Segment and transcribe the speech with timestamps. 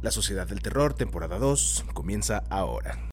[0.00, 3.08] La Sociedad del Terror, temporada 2, comienza ahora.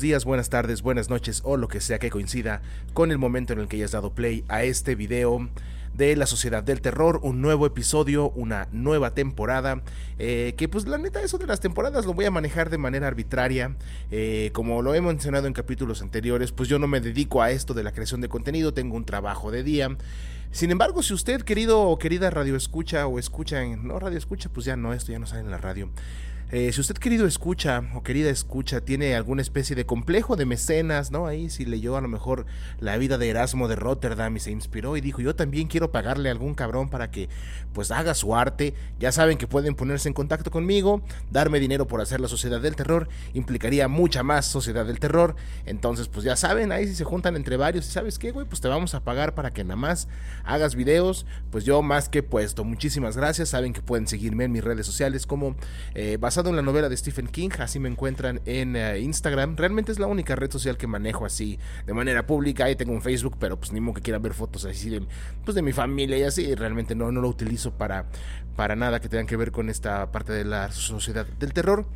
[0.00, 2.62] Días, buenas tardes, buenas noches o lo que sea que coincida
[2.94, 5.50] con el momento en el que hayas dado play a este video
[5.92, 9.82] de la Sociedad del Terror, un nuevo episodio, una nueva temporada,
[10.18, 13.08] eh, que pues la neta eso de las temporadas lo voy a manejar de manera
[13.08, 13.76] arbitraria,
[14.10, 17.74] eh, como lo he mencionado en capítulos anteriores, pues yo no me dedico a esto
[17.74, 19.98] de la creación de contenido, tengo un trabajo de día.
[20.50, 24.48] Sin embargo, si usted, querido o querida radio escucha o escucha en, no radio escucha,
[24.48, 25.90] pues ya no, esto ya no sale en la radio.
[26.52, 31.12] Eh, si usted, querido escucha o querida escucha, tiene alguna especie de complejo de mecenas,
[31.12, 31.26] ¿no?
[31.26, 32.44] Ahí si leyó a lo mejor
[32.80, 36.28] la vida de Erasmo de Rotterdam y se inspiró y dijo, yo también quiero pagarle
[36.28, 37.28] a algún cabrón para que
[37.72, 38.74] pues haga su arte.
[38.98, 42.74] Ya saben que pueden ponerse en contacto conmigo, darme dinero por hacer la Sociedad del
[42.74, 45.36] Terror, implicaría mucha más Sociedad del Terror.
[45.66, 48.60] Entonces, pues ya saben, ahí si se juntan entre varios, y sabes qué, güey, pues
[48.60, 50.08] te vamos a pagar para que nada más
[50.44, 51.26] hagas videos.
[51.50, 52.64] Pues yo más que puesto.
[52.64, 53.50] Muchísimas gracias.
[53.50, 55.54] Saben que pueden seguirme en mis redes sociales como
[55.94, 56.16] eh,
[56.48, 59.56] en la novela de Stephen King, así me encuentran en eh, Instagram.
[59.56, 62.64] Realmente es la única red social que manejo así de manera pública.
[62.64, 65.06] Ahí tengo un Facebook, pero pues ni modo que quieran ver fotos así de,
[65.44, 66.54] pues de mi familia y así.
[66.54, 68.06] Realmente no, no lo utilizo para,
[68.56, 71.86] para nada que tengan que ver con esta parte de la sociedad del terror.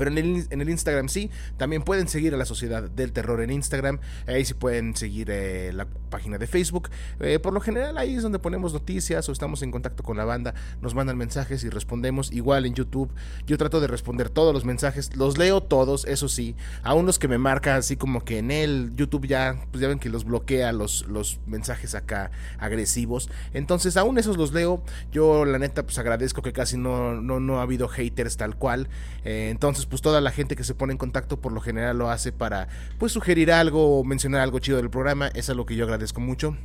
[0.00, 0.16] Pero en
[0.62, 4.00] el, Instagram sí, también pueden seguir a la Sociedad del Terror en Instagram.
[4.26, 6.88] Ahí sí pueden seguir eh, la página de Facebook.
[7.20, 10.24] Eh, por lo general ahí es donde ponemos noticias o estamos en contacto con la
[10.24, 10.54] banda.
[10.80, 12.32] Nos mandan mensajes y respondemos.
[12.32, 13.10] Igual en YouTube
[13.46, 15.14] yo trato de responder todos los mensajes.
[15.16, 16.56] Los leo todos, eso sí.
[16.82, 19.98] Aún los que me marca así como que en el YouTube ya, pues ya ven
[19.98, 23.28] que los bloquea los, los mensajes acá agresivos.
[23.52, 24.82] Entonces aún esos los leo.
[25.12, 28.88] Yo la neta pues agradezco que casi no, no, no ha habido haters tal cual.
[29.26, 32.10] Eh, entonces pues toda la gente que se pone en contacto por lo general lo
[32.10, 32.68] hace para
[32.98, 36.56] pues sugerir algo o mencionar algo chido del programa, es algo que yo agradezco mucho.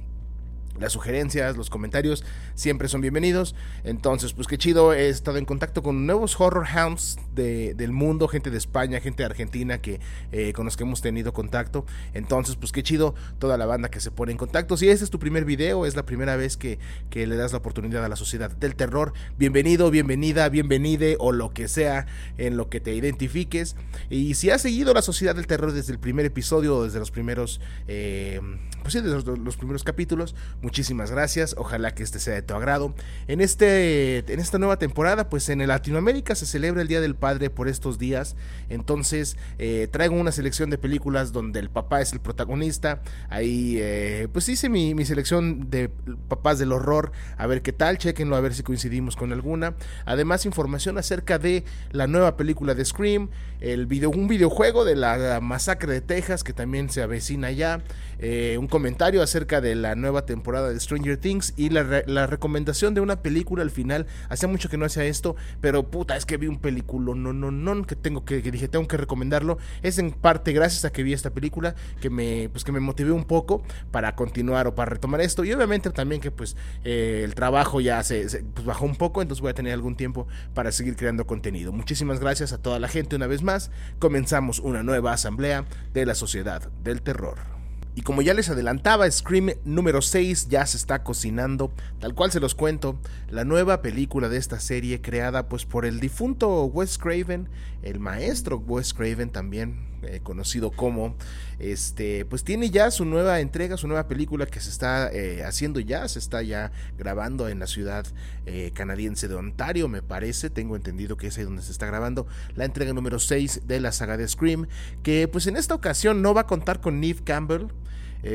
[0.80, 3.56] Las sugerencias, los comentarios siempre son bienvenidos.
[3.86, 8.50] Entonces, pues qué chido, he estado en contacto con nuevos horror hounds del mundo, gente
[8.50, 10.02] de España, gente de Argentina que,
[10.34, 11.86] eh, con los que hemos tenido contacto.
[12.14, 14.76] Entonces, pues qué chido toda la banda que se pone en contacto.
[14.76, 16.78] Si este es tu primer video, es la primera vez que,
[17.10, 21.54] que le das la oportunidad a la sociedad del terror, bienvenido, bienvenida, bienvenide o lo
[21.54, 22.06] que sea
[22.38, 23.78] en lo que te identifiques.
[24.10, 27.12] Y si has seguido la sociedad del terror desde el primer episodio o desde los
[27.12, 28.42] primeros, eh,
[28.82, 30.36] pues sí, desde los primeros capítulos,
[30.66, 32.96] Muchísimas gracias, ojalá que este sea de tu agrado.
[33.28, 37.52] En, este, en esta nueva temporada, pues en Latinoamérica se celebra el Día del Padre
[37.52, 38.36] por estos días,
[38.68, 43.04] entonces eh, traigo una selección de películas donde el papá es el protagonista.
[43.30, 45.92] Ahí eh, pues hice mi, mi, selección de
[46.28, 49.76] papás del horror, a ver qué tal, chequenlo a ver si coincidimos con alguna.
[50.06, 53.30] Además información acerca de la nueva película de Scream,
[53.62, 57.84] el video, un videojuego de la masacre de Texas que también se avecina ya,
[58.20, 63.02] eh, un comentario acerca de la nueva temporada de Stranger Things y la, recomendación de
[63.02, 64.08] una película al final.
[64.30, 67.52] Hacía mucho que no hacía esto, pero puta, es que vi un película, no, no,
[67.52, 69.58] no, que tengo que, dije, tengo que recomendarlo.
[69.82, 73.12] Es en parte gracias a que vi esta película que me, pues que me motivé
[73.12, 75.44] un poco para continuar o para retomar esto.
[75.44, 79.42] Y obviamente también que pues eh, el trabajo ya se, pues, bajó un poco, entonces
[79.42, 81.72] voy a tener algún tiempo para seguir creando contenido.
[81.72, 83.72] Muchísimas gracias a toda la gente una vez más.
[84.00, 87.55] Comenzamos una nueva asamblea de la sociedad del terror.
[87.96, 92.42] Y como ya les adelantaba, Scream número 6 ya se está cocinando, tal cual se
[92.42, 97.48] los cuento, la nueva película de esta serie creada pues por el difunto Wes Craven,
[97.84, 101.16] el maestro Wes Craven también eh, conocido como,
[101.60, 105.80] este, pues tiene ya su nueva entrega, su nueva película que se está eh, haciendo
[105.80, 108.06] ya, se está ya grabando en la ciudad
[108.46, 112.28] eh, canadiense de Ontario, me parece, tengo entendido que es ahí donde se está grabando
[112.56, 114.68] la entrega número 6 de la saga de Scream,
[115.04, 117.68] que pues en esta ocasión no va a contar con Neve Campbell,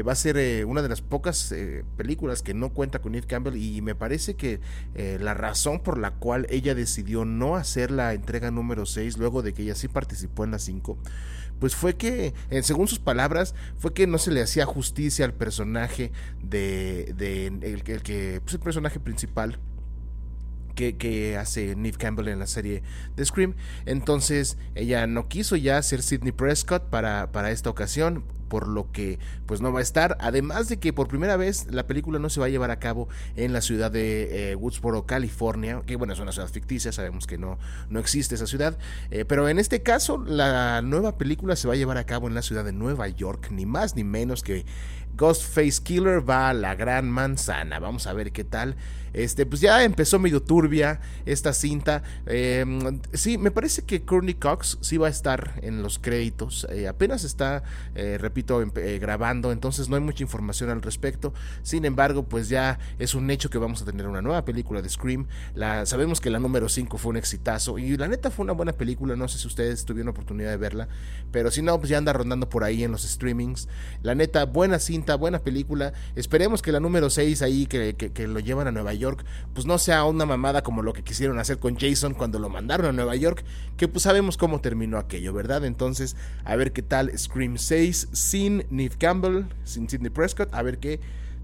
[0.06, 1.52] va a ser una de las pocas
[1.96, 4.61] películas que no cuenta con Neve Campbell y me parece que
[4.94, 9.52] la razón por la cual ella decidió no hacer la entrega número 6 luego de
[9.52, 10.96] que ella sí participó en la 5
[11.61, 16.11] pues fue que, según sus palabras, fue que no se le hacía justicia al personaje
[16.43, 19.59] de, de el, que, pues el personaje principal
[20.99, 22.82] que, hace Neve Campbell en la serie
[23.17, 23.55] de Scream.
[23.87, 29.19] Entonces ella no quiso ya ser Sidney Prescott para, para esta ocasión por lo que
[29.47, 30.19] pues no va a estar.
[30.21, 33.09] Además de que por primera vez la película no se va a llevar a cabo
[33.37, 37.38] en la ciudad de eh, Woodsboro, California, que bueno, es una ciudad ficticia, sabemos que
[37.38, 38.76] no, no existe esa ciudad,
[39.11, 42.35] eh, pero en este caso la nueva película se va a llevar a cabo en
[42.35, 44.67] la ciudad de Nueva York, ni más ni menos que
[45.17, 47.79] Ghostface Killer va a la gran manzana.
[47.79, 48.77] Vamos a ver qué tal.
[49.12, 52.03] Este, pues ya empezó medio turbia esta cinta.
[52.27, 56.67] Em, sí, me parece que Courtney Cox sí va a estar en los créditos.
[56.71, 57.62] Eh, apenas está,
[57.95, 61.33] eh, repito, eh, grabando, entonces no hay mucha información al respecto.
[61.62, 64.89] Sin embargo, pues ya es un hecho que vamos a tener una nueva película de
[64.89, 65.27] Scream.
[65.55, 68.73] La, sabemos que la número 5 fue un exitazo y la neta fue una buena
[68.73, 69.17] película.
[69.17, 70.89] No sé si ustedes tuvieron oportunidad de verla,
[71.33, 73.69] pero si no, pues ya anda rondando por ahí en los streamings.
[74.03, 75.93] La neta, buena cinta, buena película.
[76.17, 79.25] Esperemos que la número 6 ahí, que, que lo llevan a Nueva York
[79.55, 82.87] pues no sea una mamada como lo que quisieron hacer con Jason cuando lo mandaron
[82.87, 83.45] a Nueva York,
[83.77, 85.65] que pues sabemos cómo terminó aquello, ¿verdad?
[85.65, 90.79] Entonces, a ver qué tal Scream 6 sin Neve Campbell, sin Sidney Prescott, a ver
[90.79, 91.01] qué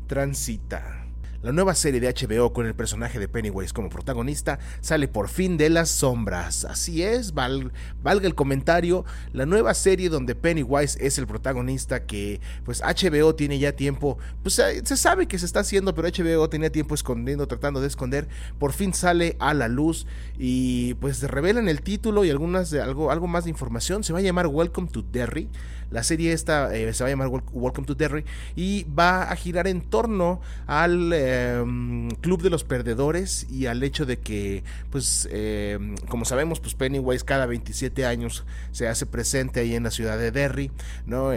[0.07, 1.06] transita.
[1.46, 5.56] La nueva serie de HBO con el personaje de Pennywise como protagonista sale por fin
[5.56, 6.64] de las sombras.
[6.64, 7.70] Así es, valga
[8.02, 13.76] el comentario, la nueva serie donde Pennywise es el protagonista que pues HBO tiene ya
[13.76, 17.87] tiempo, pues se sabe que se está haciendo, pero HBO tenía tiempo escondiendo, tratando de
[17.87, 18.26] esconder,
[18.58, 23.12] por fin sale a la luz y pues revelan el título y algunas de algo,
[23.12, 24.02] algo más de información.
[24.02, 25.48] Se va a llamar Welcome to Derry.
[25.91, 28.25] La serie esta eh, se va a llamar Welcome to Derry
[28.55, 34.06] y va a girar en torno al em, Club de los Perdedores y al hecho
[34.06, 39.75] de que, pues, em, como sabemos, pues Pennywise cada 27 años se hace presente ahí
[39.75, 40.71] en la ciudad de Derry,
[41.06, 41.31] ¿no?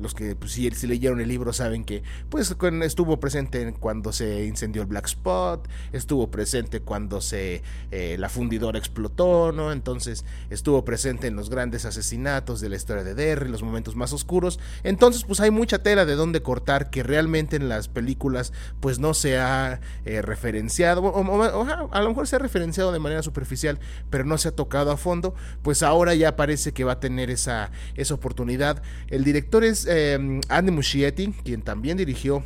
[0.00, 4.82] los que pues, si, leyeron el libro saben que, pues, estuvo presente cuando se incendió
[4.82, 9.72] el Black Spot, estuvo presente cuando se eh, la fundidora explotó, ¿no?
[9.72, 14.12] Entonces estuvo presente en los grandes asesinatos de la historia de Derry, los momentos más
[14.12, 14.58] oscuros.
[14.82, 19.14] Entonces, pues hay mucha tela de donde cortar que realmente en las películas, pues no
[19.14, 23.78] se ha eh, referenciado, o, a lo mejor se ha referenciado de manera superficial,
[24.10, 25.34] pero no se ha tocado a fondo.
[25.62, 28.82] Pues ahora ya parece que va a tener esa, esa oportunidad.
[29.08, 32.44] El director es eh, Andy Muschietti, quien también dirigió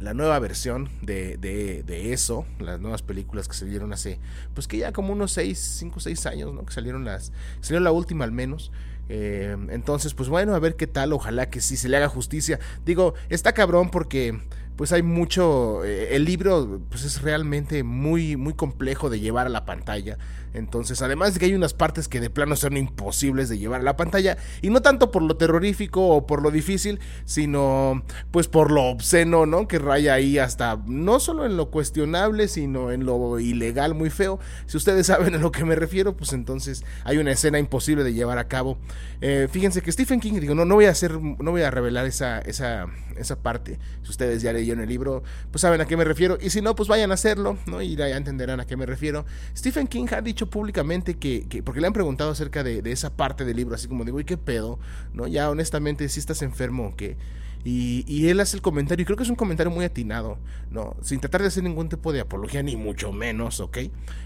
[0.00, 4.18] la nueva versión de, de, eso, las nuevas películas que salieron hace,
[4.52, 6.64] pues que ya como unos 6, 5, 6 años, ¿no?
[6.64, 8.72] Que salieron las, salió la última al menos.
[9.08, 12.58] Eh, entonces, pues bueno, a ver qué tal, ojalá que sí se le haga justicia.
[12.84, 14.40] Digo, está cabrón porque
[14.76, 19.50] pues hay mucho, eh, el libro pues es realmente muy, muy complejo de llevar a
[19.50, 20.18] la pantalla.
[20.54, 23.84] Entonces, además de que hay unas partes que de plano son imposibles de llevar a
[23.84, 28.70] la pantalla, y no tanto por lo terrorífico o por lo difícil, sino pues por
[28.70, 29.66] lo obsceno, ¿no?
[29.66, 34.38] Que raya ahí hasta, no solo en lo cuestionable, sino en lo ilegal, muy feo.
[34.66, 38.14] Si ustedes saben a lo que me refiero, pues entonces hay una escena imposible de
[38.14, 38.78] llevar a cabo.
[39.20, 42.06] Eh, fíjense que Stephen King, digo, no, no voy a hacer, no voy a revelar
[42.06, 42.86] esa, esa,
[43.16, 43.80] esa parte.
[44.02, 46.38] Si ustedes ya leyeron el libro, pues saben a qué me refiero.
[46.40, 47.82] Y si no, pues vayan a hacerlo, ¿no?
[47.82, 49.24] Y ya entenderán a qué me refiero.
[49.56, 53.56] Stephen King ha dicho públicamente que, porque le han preguntado acerca de, esa parte del
[53.56, 54.78] libro, así como digo, ¿y qué pedo?
[55.12, 55.26] ¿No?
[55.26, 57.16] Ya honestamente, si estás enfermo o qué.
[57.64, 60.38] Y, y, él hace el comentario, y creo que es un comentario muy atinado,
[60.70, 60.96] ¿no?
[61.00, 63.78] Sin tratar de hacer ningún tipo de apología, ni mucho menos, ¿ok?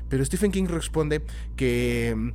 [0.08, 1.23] Pero Stephen King responde
[1.55, 2.32] que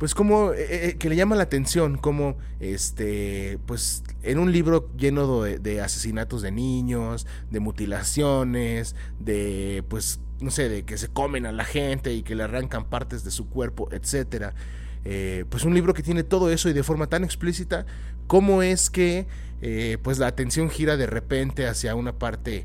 [0.00, 4.90] pues como eh, eh, que le llama la atención como este pues en un libro
[4.96, 11.08] lleno de, de, asesinatos de niños de mutilaciones de pues no sé de que se
[11.08, 14.54] comen a la gente y que le arrancan partes de su cuerpo etcétera
[15.04, 17.84] eh, pues un libro que tiene todo eso y de forma tan explícita
[18.26, 19.26] cómo es que
[20.02, 22.64] pues la atención gira de repente hacia una parte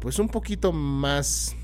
[0.00, 1.54] pues un poquito más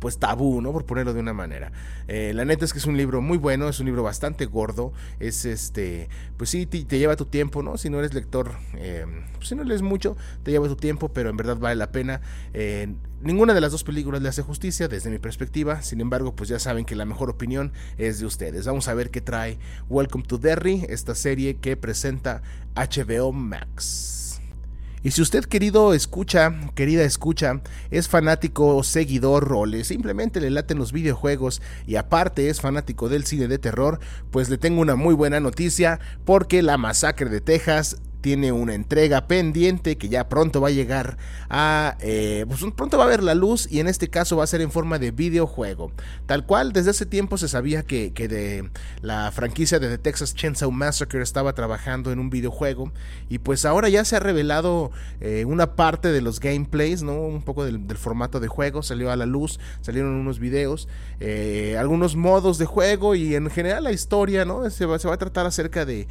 [0.00, 0.72] pues tabú, ¿no?
[0.72, 1.70] Por ponerlo de una manera.
[2.08, 4.92] Eh, la neta es que es un libro muy bueno, es un libro bastante gordo,
[5.20, 7.76] es este, pues sí, te, lleva tu tiempo, ¿no?
[7.76, 11.30] Si no eres lector, eh, pues si no lees mucho, te lleva tu tiempo, pero
[11.30, 12.22] en verdad vale la pena.
[12.54, 12.92] Eh,
[13.22, 16.58] ninguna de las dos películas le hace justicia desde mi perspectiva, sin embargo, pues ya
[16.58, 18.66] saben que la mejor opinión es de ustedes.
[18.66, 22.42] Vamos a ver qué trae Welcome to Derry, esta serie que presenta
[22.74, 24.19] HBO Max.
[25.02, 30.78] Y si usted, querido escucha, querida escucha, es fanático seguidor o le simplemente le laten
[30.78, 33.98] los videojuegos y aparte es fanático del cine de terror,
[34.30, 39.26] pues le tengo una muy buena noticia porque La Masacre de Texas tiene una entrega
[39.26, 41.16] pendiente que ya pronto va a llegar
[41.48, 44.46] a eh, pues pronto va a ver la luz y en este caso va a
[44.46, 45.92] ser en forma de videojuego.
[46.26, 50.34] Tal cual desde hace tiempo se sabía que, que de la franquicia de The Texas
[50.34, 52.92] Chainsaw Massacre estaba trabajando en un videojuego
[53.28, 57.42] y pues ahora ya se ha revelado eh, una parte de los gameplays no un
[57.42, 58.82] poco del, formato de juego.
[58.82, 60.88] Salió a la luz salieron unos videos
[61.20, 65.14] eh, algunos modos de juego y en general la historia no se va, se va
[65.14, 66.06] a tratar acerca de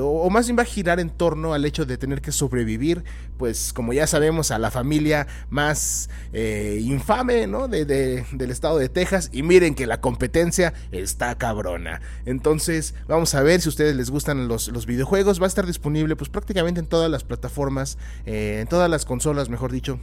[0.00, 3.04] o, o más bien va a girar en torno Al hecho de tener que sobrevivir,
[3.38, 7.68] pues como ya sabemos, a la familia más eh, infame, ¿no?
[7.68, 9.30] De, del estado de Texas.
[9.32, 12.00] Y miren que la competencia está cabrona.
[12.26, 15.40] Entonces, vamos a ver si a ustedes les gustan los, los videojuegos.
[15.40, 19.48] Va a estar disponible pues prácticamente en todas las plataformas, eh, en todas las consolas,
[19.48, 19.98] mejor dicho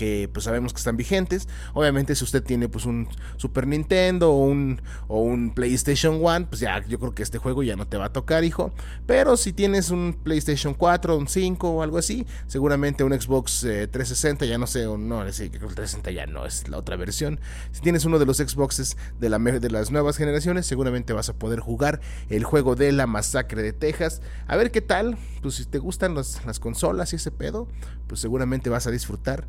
[0.00, 1.46] que pues sabemos que están vigentes.
[1.74, 6.62] Obviamente si usted tiene pues un Super Nintendo o un, o un PlayStation 1, pues
[6.62, 8.72] ya yo creo que este juego ya no te va a tocar, hijo.
[9.04, 14.46] Pero si tienes un PlayStation 4, un 5 o algo así, seguramente un Xbox 360,
[14.46, 17.38] eh, ya no sé, o no, sí, el 360 ya no es la otra versión.
[17.72, 21.34] Si tienes uno de los Xboxes de, la, de las nuevas generaciones, seguramente vas a
[21.34, 24.22] poder jugar el juego de la masacre de Texas.
[24.46, 27.68] A ver qué tal, pues si te gustan las consolas y ese pedo,
[28.06, 29.46] pues seguramente vas a disfrutar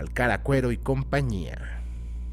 [0.00, 1.82] al Caracuero y compañía.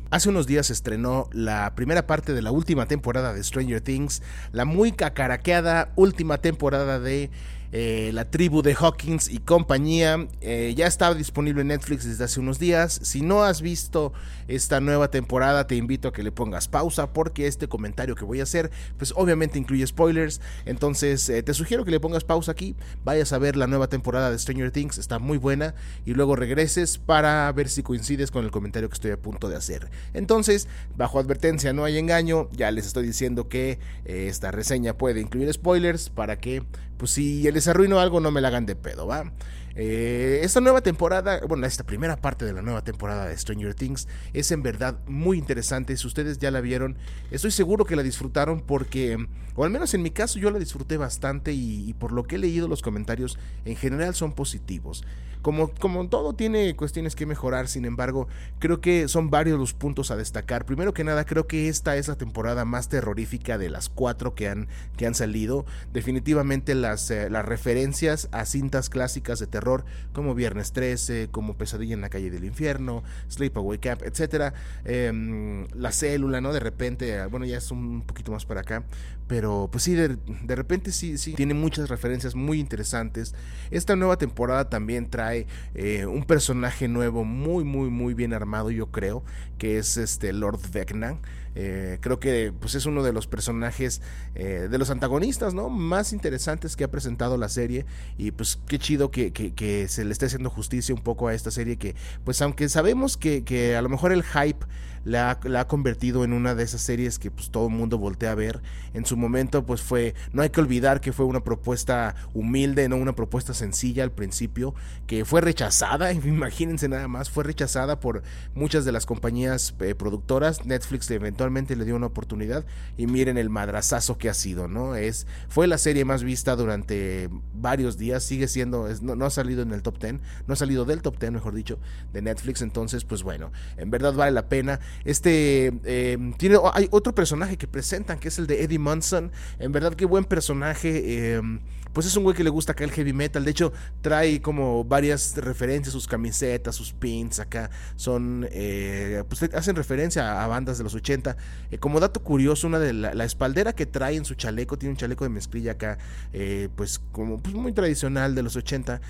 [0.09, 4.63] Hace unos días estrenó la primera parte de la última temporada de Stranger Things, la
[4.63, 7.29] muy cacaraqueada última temporada de
[7.71, 10.27] eh, la tribu de Hawkins y compañía.
[10.41, 12.99] Eh, ya estaba disponible en Netflix desde hace unos días.
[13.03, 14.13] Si no has visto
[14.47, 18.39] esta nueva temporada, te invito a que le pongas pausa porque este comentario que voy
[18.39, 20.39] a hacer, pues obviamente incluye spoilers.
[20.65, 24.31] Entonces eh, te sugiero que le pongas pausa aquí, vayas a ver la nueva temporada
[24.31, 28.51] de Stranger Things, está muy buena, y luego regreses para ver si coincides con el
[28.51, 29.89] comentario que estoy a punto de hacer.
[30.13, 35.51] Entonces, bajo advertencia, no hay engaño, ya les estoy diciendo que esta reseña puede incluir
[35.51, 36.63] spoilers para que
[36.97, 39.31] pues si les arruino algo, no me la hagan de pedo, ¿va?
[39.79, 44.07] Eh, esta nueva temporada, bueno, esta primera parte de la nueva temporada de Stranger Things
[44.33, 45.95] es en verdad muy interesante.
[45.95, 46.97] Si ustedes ya la vieron,
[47.29, 50.97] estoy seguro que la disfrutaron porque, o al menos en mi caso, yo la disfruté
[50.97, 55.03] bastante y, y por lo que he leído los comentarios en general son positivos.
[55.47, 58.27] Como, como todo tiene cuestiones que mejorar, sin embargo,
[58.59, 60.65] creo que son varios los puntos a destacar.
[60.65, 64.49] Primero que nada, creo que esta es la temporada más terrorífica de las cuatro que
[64.49, 65.65] han, que han salido.
[65.93, 71.93] Definitivamente las, eh, las referencias a cintas clásicas de terror como Viernes 13, como Pesadilla
[71.93, 74.53] en la calle del infierno, Sleepaway Camp, etc.
[74.83, 76.51] Em, la célula, ¿no?
[76.51, 78.83] De repente, bueno, ya es un poquito más para acá,
[79.27, 83.33] pero pues sí, de, de repente sí, sí, tiene muchas referencias muy interesantes.
[83.71, 85.36] Esta nueva temporada también trae
[85.75, 89.23] eh, un personaje nuevo muy, muy, muy bien armado, yo creo,
[89.57, 91.19] que es este Lord Vecna.
[91.59, 94.01] Eh, creo que pues, es uno de los personajes,
[94.35, 95.69] eh, de los antagonistas, ¿no?
[95.69, 97.85] Más interesantes que ha presentado la serie.
[98.17, 101.49] Y pues qué chido que, que, se le esté haciendo justicia un poco a esta
[101.49, 104.65] serie que, pues aunque sabemos que, que a lo mejor el hype
[105.07, 108.35] la, ha convertido en una de esas series que pues todo el mundo voltea a
[108.35, 108.61] ver.
[108.93, 112.97] En su momento pues fue, no hay que olvidar que fue una propuesta humilde, no
[112.97, 114.75] una propuesta sencilla al principio,
[115.07, 118.21] que fue rechazada, imagínense nada más, fue rechazada por
[118.53, 120.65] muchas de las compañías eh, productoras.
[120.65, 122.65] Netflix eventualmente le dio una oportunidad
[122.97, 124.95] y miren el madrazazo que ha sido, ¿no?
[124.95, 129.61] Es, fue la serie más vista durante varios días, sigue siendo, no, no ha salido
[129.61, 130.15] en el top 10,
[130.47, 131.79] no ha salido del top 10, mejor dicho,
[132.11, 134.81] de Netflix, entonces pues bueno, en verdad vale la pena.
[135.05, 139.31] Este em, tiene hay otro personaje que presentan que es el de Eddie Munson.
[139.59, 141.35] En verdad qué buen personaje.
[141.35, 141.59] Em,
[141.97, 143.43] pues es un güey que le gusta acá el heavy metal.
[143.43, 147.71] De hecho, trae como varias referencias, sus camisetas, sus pins acá.
[147.95, 151.35] Son, eh, pues hacen referencia a, bandas de los 80.
[151.71, 154.97] Eh, como dato curioso, una de la, espaldera que trae en su chaleco, tiene un
[154.97, 155.97] chaleco de mezclilla acá,
[156.33, 159.01] eh, pues como pues muy tradicional de los 80.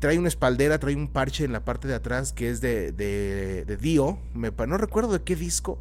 [0.00, 3.76] trae una espaldera, trae un parche en la parte de atrás que es de, de,
[3.80, 4.18] Dio.
[4.34, 5.78] Me, no recuerdo de qué disco,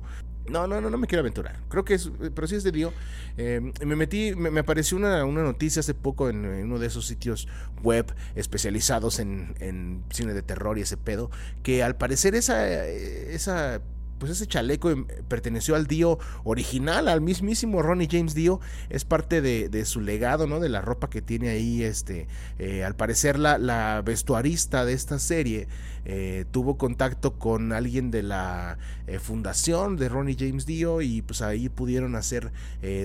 [0.50, 1.59] no, no, no, no me quiero aventurar.
[1.69, 2.93] Creo que es, pero sí es de Dio.
[3.38, 7.47] Eh, me metí, me, apareció una, una, noticia hace poco en, uno de esos sitios
[7.81, 11.31] web especializados en, en, cine de terror y ese pedo,
[11.63, 13.81] que al parecer esa, esa
[14.20, 19.41] pues ese chaleco em, perteneció al Dio original, al mismísimo Ronnie James Dio, es parte
[19.41, 20.60] de, su legado, ¿no?
[20.60, 22.27] De la ropa que tiene ahí, este,
[22.60, 25.67] eh, al parecer la, vestuarista de esta serie
[26.05, 28.77] eh, tuvo contacto con alguien de la
[29.08, 32.51] eh, fundación de Ronnie James Dio y pues ahí pudieron hacer,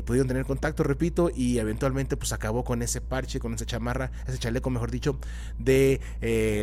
[0.05, 4.39] pudieron tener contacto, repito, y eventualmente pues acabó con ese parche, con esa chamarra, ese
[4.39, 5.19] chaleco, mejor dicho,
[5.59, 6.01] de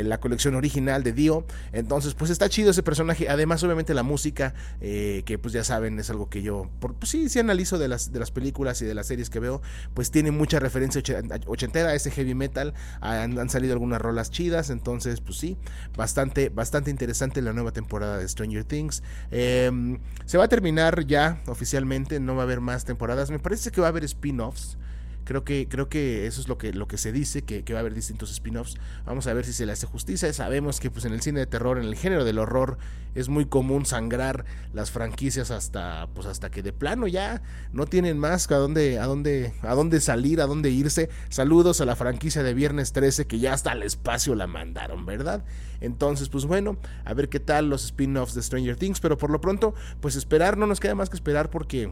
[0.05, 1.45] la colección original de Dio.
[1.71, 4.34] Entonces, pues está chido ese personaje, además obviamente la música
[4.81, 7.87] eh, que pues ya saben, es algo que yo, por, pues sí, sí analizo de
[7.87, 9.61] las, de las películas y de las series que veo,
[9.93, 11.01] pues tiene mucha referencia
[11.47, 15.57] ochentera a ese heavy metal, han, salido algunas rolas chidas, entonces pues sí,
[15.95, 19.03] bastante, bastante interesante la nueva temporada de Stranger Things.
[19.31, 23.71] Em, se va a terminar ya oficialmente, no va a haber más temporadas, me parece
[23.71, 24.77] que va a haber spin-offs
[25.25, 27.81] Creo que, creo que eso es lo que, lo que se dice, que, va a
[27.81, 28.75] haber distintos spin-offs.
[29.05, 30.31] Vamos a ver si se le hace justicia.
[30.31, 32.77] Sabemos que pues, en el cine de terror, en el género del horror,
[33.15, 37.41] es muy común sangrar las franquicias hasta, pues, hasta que de plano ya
[37.73, 41.09] no tienen más a dónde, a dónde, a dónde salir, a dónde irse.
[41.29, 45.43] Saludos a la franquicia de Viernes 13, que ya hasta al espacio la mandaron, ¿verdad?
[45.81, 48.99] Entonces, pues bueno, a ver qué tal los spin-offs de Stranger Things.
[48.99, 51.91] Pero por lo pronto, pues esperar, no nos queda más que esperar porque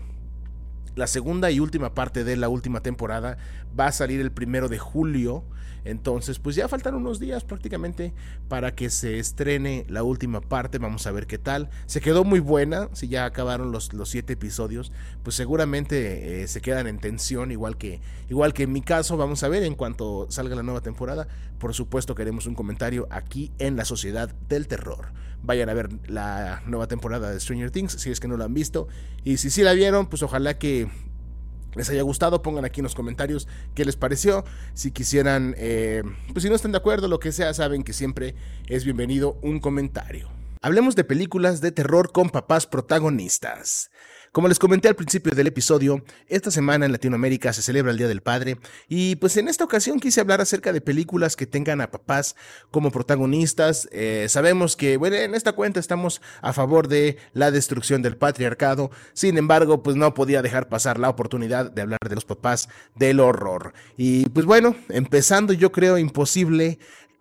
[0.95, 3.37] la segunda y última parte de la última temporada
[3.77, 5.43] va a salir el primero de julio.
[5.85, 8.13] Entonces, pues ya faltan unos días prácticamente
[8.47, 10.77] para que se estrene la última parte.
[10.77, 11.69] Vamos a ver qué tal.
[11.85, 12.89] Se quedó muy buena.
[12.93, 14.91] Si ya acabaron los, los siete episodios,
[15.23, 19.17] pues seguramente eh, se quedan en tensión, igual que, igual que en mi caso.
[19.17, 21.27] Vamos a ver en cuanto salga la nueva temporada.
[21.59, 25.13] Por supuesto, queremos un comentario aquí en la Sociedad del Terror.
[25.41, 28.53] Vayan a ver la nueva temporada de Stranger Things si es que no la han
[28.53, 28.87] visto.
[29.23, 30.89] Y si sí la vieron, pues ojalá que
[31.75, 34.43] les haya gustado, pongan aquí en los comentarios qué les pareció.
[34.73, 38.35] Si quisieran, eh, pues si no están de acuerdo, lo que sea, saben que siempre
[38.67, 40.42] es bienvenido un comentario.
[40.65, 43.91] Hablemos de películas de terror con papás protagonistas.
[44.31, 48.07] Como les comenté al principio del episodio, esta semana en Latinoamérica se celebra el Día
[48.07, 51.91] del Padre y pues en esta ocasión quise hablar acerca de películas que tengan a
[51.91, 52.35] papás
[52.71, 53.87] como protagonistas.
[53.91, 58.89] Eh, sabemos que, bueno, en esta cuenta estamos a favor de la destrucción del patriarcado,
[59.13, 63.19] sin embargo, pues no podía dejar pasar la oportunidad de hablar de los papás del
[63.19, 63.73] horror.
[63.97, 66.79] Y pues bueno, empezando yo creo imposible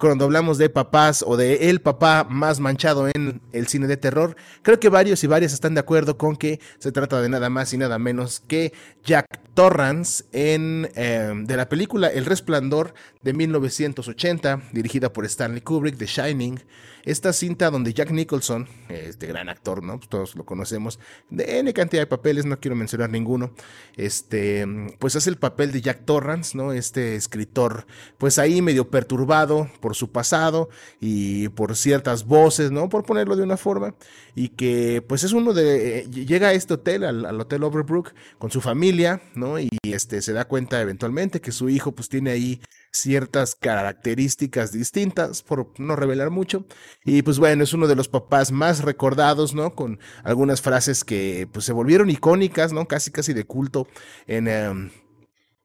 [0.09, 4.35] cuando hablamos de papás o de el papá más manchado en el cine de terror,
[4.63, 7.73] creo que varios y varias están de acuerdo con que se trata de nada más
[7.73, 8.73] y nada menos que
[9.05, 15.97] Jack Torrance en, em, de la película El Resplandor de 1980, dirigida por Stanley Kubrick,
[15.97, 16.59] The Shining.
[17.05, 19.99] Esta cinta donde Jack Nicholson, este gran actor, ¿no?
[19.99, 23.53] Pues todos lo conocemos, de N cantidad de papeles, no quiero mencionar ninguno,
[23.97, 24.67] este,
[24.99, 26.73] pues hace el papel de Jack Torrance, ¿no?
[26.73, 27.87] Este escritor,
[28.19, 30.69] pues ahí medio perturbado por su pasado
[31.01, 32.89] y por ciertas voces, ¿no?
[32.89, 33.95] Por ponerlo de una forma,
[34.35, 38.51] y que pues es uno de, llega a este hotel, al, al Hotel Overbrook, con
[38.51, 39.59] su familia, ¿no?
[39.59, 42.61] Y este, se da cuenta eventualmente que su hijo pues tiene ahí
[42.93, 46.67] ciertas características distintas, por no revelar mucho.
[47.05, 49.75] Y pues bueno, es uno de los papás más recordados, ¿no?
[49.75, 52.87] Con algunas frases que pues se volvieron icónicas, ¿no?
[52.87, 53.89] Casi casi de culto
[54.27, 54.49] en...
[54.49, 54.91] Em,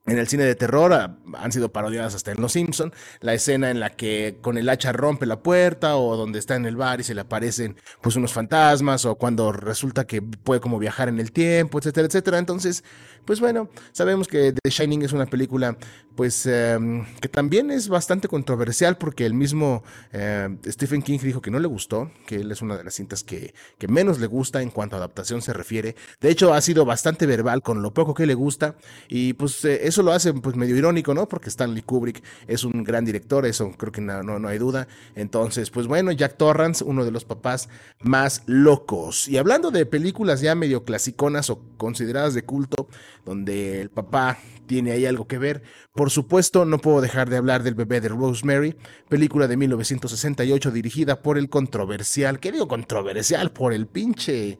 [0.08, 3.70] en el cine de terror ah, han sido parodiadas hasta en Los Simpson, la escena
[3.70, 7.00] en la que con el hacha rompe la puerta o donde está en el bar
[7.00, 11.20] y se le aparecen pues unos fantasmas o cuando resulta que puede como viajar en
[11.20, 12.38] el tiempo, etcétera, etcétera.
[12.38, 12.84] Entonces,
[13.24, 15.76] pues bueno, sabemos que The Shining es una película
[16.18, 21.52] pues em, que también es bastante controversial porque el mismo em, Stephen King dijo que
[21.52, 24.60] no le gustó, que él es una de las cintas que, que menos le gusta
[24.60, 25.94] en cuanto a adaptación se refiere.
[26.20, 28.74] De hecho, ha sido bastante verbal con lo poco que le gusta
[29.08, 31.28] y pues eh, eso lo hace pues medio irónico, ¿no?
[31.28, 34.88] Porque Stanley Kubrick es un gran director, eso creo que no, no, hay duda.
[35.14, 37.68] Entonces, pues bueno, Jack Torrance, uno de los papás
[38.00, 39.28] más locos.
[39.28, 42.88] Y hablando de películas ya medio clasiconas o consideradas de culto,
[43.24, 45.62] donde el papá tiene ahí algo que ver,
[45.94, 48.76] por supuesto, no puedo dejar de hablar del bebé de Rosemary,
[49.08, 53.50] película de 1968 dirigida por el controversial, ¿qué digo controversial?
[53.50, 54.58] Por el pinche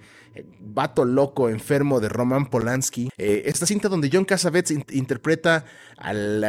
[0.60, 3.10] vato loco enfermo de Roman Polanski.
[3.18, 5.64] Eh, esta cinta donde John Cassavetes interpreta
[5.96, 6.44] al,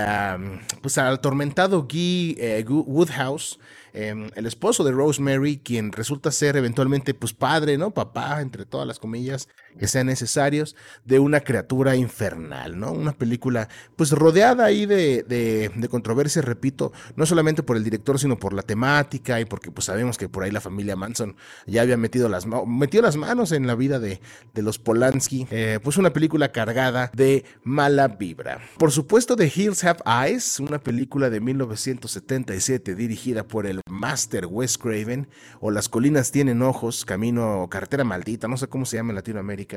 [0.81, 3.59] pues, al atormentado Guy eh, Woodhouse,
[3.93, 7.91] em, el esposo de Rosemary, quien resulta ser eventualmente pues padre, ¿no?
[7.91, 12.91] Papá, entre todas las comillas que sean necesarios, de una criatura infernal, ¿no?
[12.91, 18.37] Una película pues rodeada ahí de, de, controversia, repito, no solamente por el director, sino
[18.37, 21.97] por la temática y porque pues sabemos que por ahí la familia Manson ya había
[21.97, 24.21] metido las, metido las manos en la vida de,
[24.53, 28.59] de los Polanski, eh, pues una película cargada de mala vibra.
[28.77, 34.77] Por supuesto, The Hills Have Eyes, una película de 1977 dirigida por el Master Wes
[34.77, 35.27] Craven,
[35.59, 39.68] o Las Colinas Tienen Ojos, Camino, Carretera Maldita, no sé cómo se llama en Latinoamérica,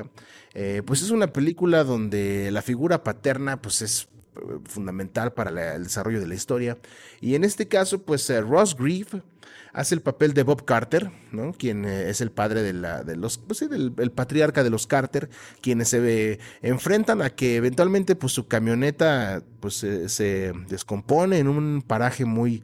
[0.55, 5.85] eh, pues es una película donde la figura paterna pues es eh, fundamental para el
[5.85, 6.79] desarrollo de la historia.
[7.21, 9.23] Y en este caso, pues Ross Grieve
[9.73, 11.53] hace el papel de Bob Carter, ¿no?
[11.53, 14.87] quien eh, es el padre de, la, de los, pues del el patriarca de los
[14.87, 21.83] Carter, quienes se enfrentan a que eventualmente pues su camioneta pues se descompone en un
[21.87, 22.63] paraje muy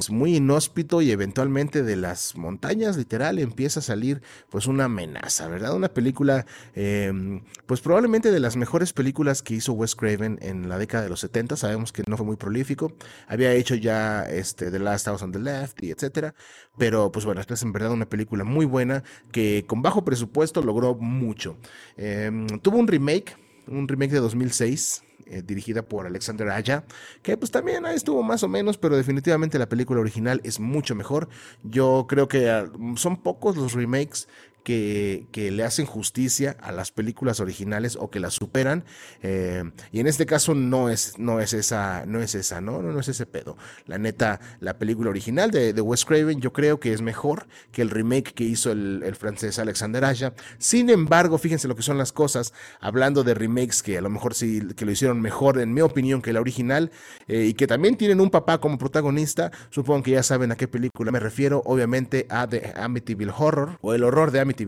[0.00, 5.46] pues, muy inhóspito y eventualmente de las montañas literal empieza a salir pues una amenaza,
[5.46, 5.74] ¿verdad?
[5.74, 10.78] Una película em, pues probablemente de las mejores películas que hizo Wes Craven en la
[10.78, 12.94] década de los 70, sabemos que no fue muy prolífico,
[13.28, 16.34] había hecho ya este The Last House on the Left y etcétera,
[16.78, 20.62] pero pues bueno, esta es en verdad una película muy buena que con bajo presupuesto
[20.62, 21.58] logró mucho.
[21.98, 23.36] Em, tuvo un remake
[23.66, 25.04] un remake de 2006.
[25.26, 26.82] Eh, dirigida por Alexander Aya,
[27.22, 31.28] que pues también estuvo más o menos, pero definitivamente la película original es mucho mejor.
[31.62, 34.26] Yo creo que ah, son pocos los remakes
[34.62, 38.84] que, le hacen justicia a las películas originales o que las superan.
[39.22, 42.82] Eh, y en este caso no es, no es esa, no es esa, ¿no?
[42.82, 43.56] No, es ese pedo.
[43.86, 47.90] La neta, la película original de, Wes Craven yo creo que es mejor que el
[47.90, 50.34] remake que hizo el, francés Alexander Aja.
[50.58, 54.34] Sin embargo, fíjense lo que son las cosas, hablando de remakes que a lo mejor
[54.34, 56.90] sí que lo hicieron mejor, en mi opinión, que la original,
[57.28, 60.68] eh, y que también tienen un papá como protagonista, supongo que ya saben a qué
[60.68, 64.59] película me refiero, obviamente a The Amityville Horror, o el horror de Amityville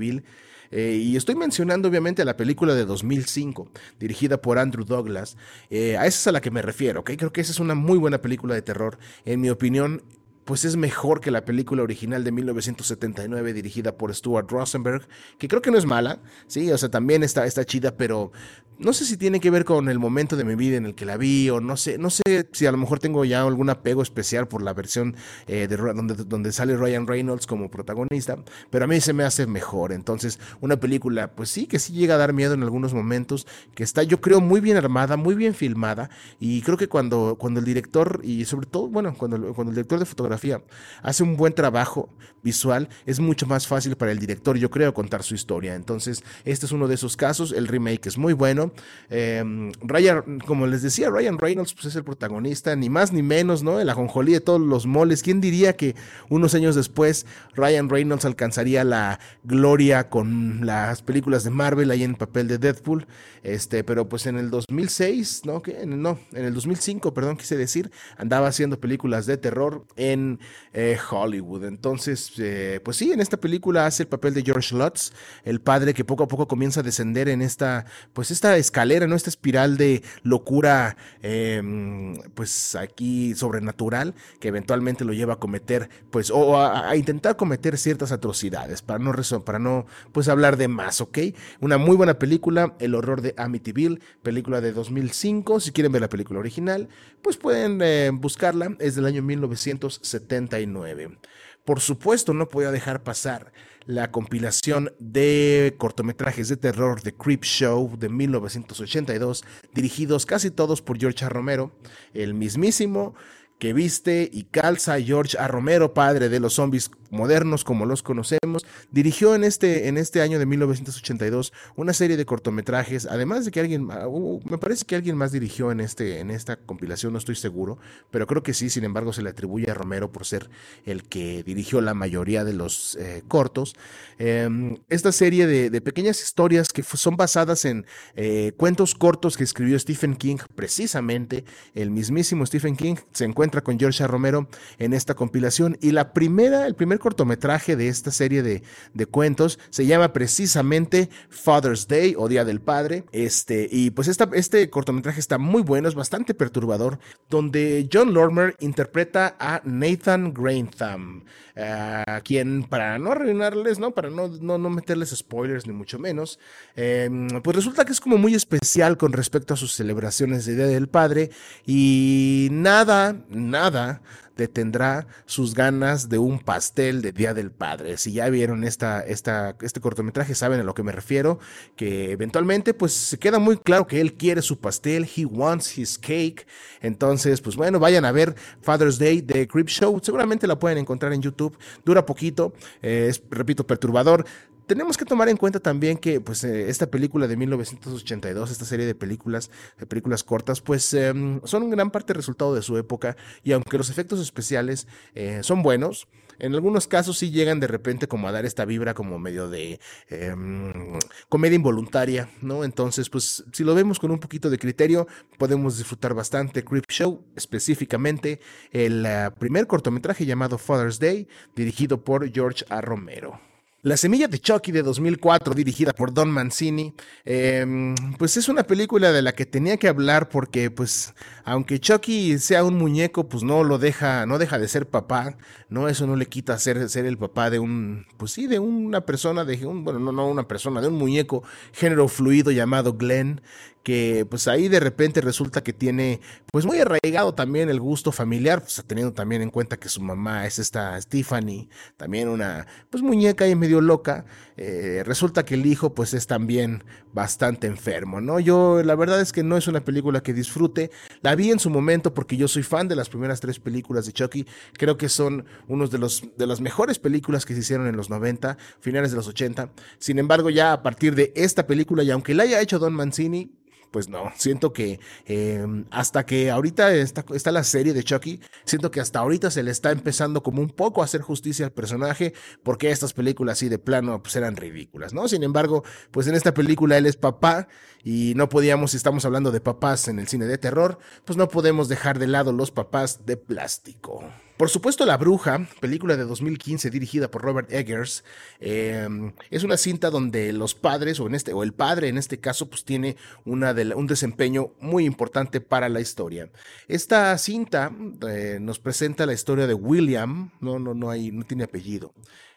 [0.73, 3.69] eh, y estoy mencionando obviamente la película de 2005,
[4.01, 5.37] dirigida por Andrew Douglas.
[5.69, 7.13] Eh, a esa es a la que me refiero, ¿ok?
[7.19, 8.99] Creo que esa es una muy buena película de terror.
[9.27, 10.03] En mi opinión,
[10.45, 15.07] pues es mejor que la película original de 1979 dirigida por Stuart Rosenberg,
[15.39, 18.33] que creo que no es mala, sí, o sea, también está, está chida, pero
[18.79, 21.05] no sé si tiene que ver con el momento de mi vida en el que
[21.05, 24.03] la vi o no sé, no sé si a lo mejor tengo ya algún apego
[24.03, 25.15] especial por la versión
[25.47, 28.39] eh, de, donde, donde sale Ryan Reynolds como protagonista,
[28.71, 29.93] pero a mí se me hace mejor.
[29.93, 33.85] Entonces, una película, pues sí, que sí llega a dar miedo en algunos momentos, que
[33.85, 37.67] está, yo creo, muy bien armada, muy bien filmada, y creo que cuando, cuando el
[37.67, 40.63] director, y sobre todo, bueno, cuando, cuando el director de fotografía
[41.03, 42.09] hace un buen trabajo
[42.43, 45.75] visual, es mucho más fácil para el director, yo creo, contar su historia.
[45.75, 48.72] Entonces, este es uno de esos casos, el remake es muy bueno
[49.11, 53.63] Em, Ryan, como les decía, Ryan Reynolds pues, es el protagonista, ni más ni menos,
[53.63, 53.81] ¿no?
[53.81, 55.23] El ajonjolí de todos los moles.
[55.23, 55.95] ¿Quién diría que
[56.29, 62.13] unos años después Ryan Reynolds alcanzaría la gloria con las películas de Marvel ahí en
[62.13, 63.07] el papel de Deadpool?
[63.43, 65.63] Este, pero pues en el 2006, ¿no?
[65.63, 65.85] ¿Qué?
[65.85, 70.39] No, en el 2005, perdón, quise decir, andaba haciendo películas de terror en
[70.73, 71.65] eh, Hollywood.
[71.65, 75.13] Entonces, eh, pues sí, en esta película hace el papel de George Lutz,
[75.45, 79.17] el padre que poco a poco comienza a descender en esta, pues esta escalera, ¿no?
[79.17, 86.31] Esta espiral de locura, em, pues aquí sobrenatural, que eventualmente lo lleva a cometer, pues,
[86.31, 89.13] o a, intentar cometer ciertas atrocidades, para no,
[89.45, 91.19] para no, pues, hablar de más, ¿ok?
[91.61, 96.09] Una muy buena película, El horror de Amityville, película de 2005, si quieren ver la
[96.09, 96.89] película original,
[97.23, 101.19] pues pueden eh, buscarla, es del año 1979.
[101.65, 103.53] Por supuesto, no podía dejar pasar
[103.87, 110.99] la compilación de cortometrajes de terror de Creep Show de 1982, dirigidos casi todos por
[110.99, 111.29] George A.
[111.29, 111.73] Romero,
[112.15, 113.15] el mismísimo
[113.59, 115.47] que viste y calza George A.
[115.47, 120.41] Romero, padre de los zombies modernos como los conocemos, dirigió en este, en este año
[120.41, 124.09] de 1982 una serie de cortometrajes, además de que alguien, ah,
[124.45, 127.79] me parece que alguien más dirigió en, este, en esta compilación, no estoy seguro,
[128.11, 130.51] pero creo que sí, sin embargo se le atribuye a Romero por ser
[130.85, 133.77] el que dirigió la mayoría de los eh, cortos.
[134.19, 139.79] Em, esta serie de, pequeñas historias que son basadas en eh, cuentos cortos que escribió
[139.79, 141.45] Stephen King, precisamente
[141.75, 143.93] el mismísimo Stephen King se encuentra con George.
[144.07, 144.49] Romero
[144.79, 148.63] en esta compilación y la primera, el primer cortometraje de esta serie de,
[149.11, 153.05] cuentos se llama precisamente Father's Day o Día del Padre.
[153.13, 158.57] Este, y pues esta, este cortometraje está muy bueno, es bastante perturbador, donde John Lormer
[158.61, 161.25] interpreta a Nathan Grantham,
[161.57, 163.91] a quien, para no arruinarles, ¿no?
[163.91, 166.39] Para no, no, meterles spoilers ni mucho menos,
[166.77, 170.67] em, pues resulta que es como muy especial con respecto a sus celebraciones de Día
[170.67, 171.31] del Padre
[171.67, 174.01] y nada, nada
[174.37, 177.97] detendrá sus ganas de un pastel de Día del Padre.
[177.97, 181.39] Si ya vieron esta, este cortometraje, saben a lo que me refiero,
[181.77, 185.99] que eventualmente pues se queda muy claro que él quiere su pastel, he wants his
[185.99, 186.47] cake.
[186.81, 191.13] Entonces, pues bueno, vayan a ver Father's Day de Creep Show, seguramente la pueden encontrar
[191.13, 194.25] en YouTube, dura poquito, eh, es, repito, perturbador
[194.73, 198.87] tenemos que tomar en cuenta también que pues eh, esta película de 1982, esta serie
[198.87, 203.15] de películas, de películas cortas, pues em, son en gran parte resultado de su época
[203.45, 206.09] y aunque los efectos especiales eh, son buenos,
[206.39, 209.79] en algunos casos sí llegan de repente como a dar esta vibra como medio de
[210.09, 212.65] em, comedia involuntaria, ¿no?
[212.65, 215.07] Entonces, pues si lo vemos con un poquito de criterio,
[215.37, 222.33] podemos disfrutar bastante Creep Show, específicamente el eh, primer cortometraje llamado Father's Day, dirigido por
[222.33, 222.81] George A.
[222.81, 223.52] Romero.
[223.85, 229.11] La semilla de Chucky de 2004, dirigida por Don Mancini, em, pues es una película
[229.11, 231.15] de la que tenía que hablar porque, pues,
[231.45, 235.37] aunque Chucky sea un muñeco, pues no lo deja, no deja de ser papá,
[235.69, 239.01] no, eso no le quita ser, ser el papá de un, pues sí, de una
[239.01, 241.43] persona, de un, bueno, no, no una persona, de un muñeco
[241.73, 243.41] género fluido llamado Glenn,
[243.83, 248.61] que pues ahí de repente resulta que tiene pues muy arraigado también el gusto familiar,
[248.61, 253.49] pues teniendo también en cuenta que su mamá es esta Stephanie, también una pues muñeca
[253.49, 254.25] y medio loca,
[254.57, 258.39] eh, resulta que el hijo pues es también bastante enfermo, ¿no?
[258.39, 260.91] Yo la verdad es que no es una película que disfrute,
[261.21, 264.13] la vi en su momento porque yo soy fan de las primeras tres películas de
[264.13, 267.97] Chucky, creo que son unos de los de las mejores películas que se hicieron en
[267.97, 272.11] los 90, finales de los 80, sin embargo ya a partir de esta película y
[272.11, 273.51] aunque la haya hecho Don Mancini,
[273.93, 278.91] pues no, siento que em, hasta que ahorita está, está, la serie de Chucky, siento
[278.91, 282.33] que hasta ahorita se le está empezando como un poco a hacer justicia al personaje,
[282.63, 285.29] porque estas películas así de plano pues eran ridículas, ¿no?
[285.29, 287.69] Sin embargo, pues en esta película él es papá
[288.03, 291.49] y no podíamos, si estamos hablando de papás en el cine de terror, pues no
[291.49, 294.25] podemos dejar de lado los papás de plástico.
[294.63, 298.23] Por supuesto, La Bruja, película de 2015 dirigida por Robert Eggers,
[298.61, 302.39] em, es una cinta donde los padres, o, en este, o el padre en este
[302.39, 306.49] caso, pues tiene una un desempeño muy importante para la historia.
[306.87, 307.91] Esta cinta
[308.29, 312.15] eh, nos presenta la historia de William, no, no, no, hay, no tiene apellido,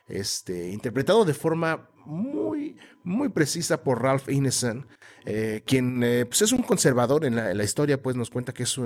[0.08, 4.88] este, interpretado de forma muy, muy precisa por Ralph Ineson,
[5.28, 8.80] eh, quien eh, pues es un conservador en la, historia, pues nos cuenta que es